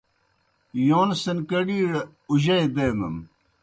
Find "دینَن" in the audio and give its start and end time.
2.75-3.15